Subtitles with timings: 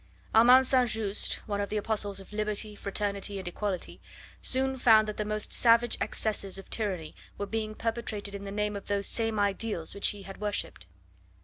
[0.33, 0.89] Armand St.
[0.89, 4.01] Just, one of the apostles of liberty, fraternity, and equality,
[4.41, 8.75] soon found that the most savage excesses of tyranny were being perpetrated in the name
[8.75, 10.87] of those same ideals which he had worshipped.